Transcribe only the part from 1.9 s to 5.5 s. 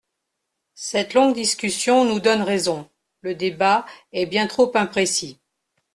nous donne raison: le débat est bien trop imprécis.